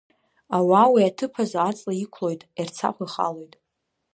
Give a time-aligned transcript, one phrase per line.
[0.57, 3.53] Ауаа уи аҭыԥ азы аҵла иқәлоит, Ерцахә ихалоит…